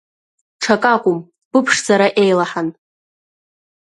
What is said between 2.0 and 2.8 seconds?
еилаҳан…